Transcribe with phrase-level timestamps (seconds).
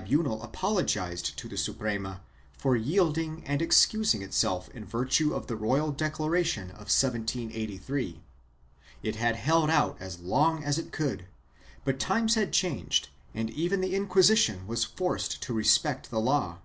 [0.00, 2.20] 366 SUPEEEMINENCE [Boos II gized to the Suprema
[2.56, 8.22] for yielding and excused itself in virtue of the royal declaration of 1783.
[9.02, 11.26] It had held out as long as it could,
[11.84, 16.60] but times had changed and even the Inquisition was forced to respect the law.